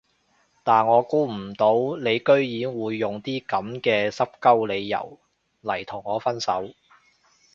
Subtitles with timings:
[0.63, 5.19] 但我估唔到你居然會用啲噉嘅濕鳩理由
[5.61, 6.73] 嚟同我分手